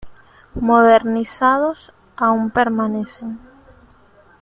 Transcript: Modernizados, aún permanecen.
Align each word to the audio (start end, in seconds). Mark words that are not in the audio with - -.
Modernizados, 0.55 1.93
aún 2.15 2.49
permanecen. 2.49 3.37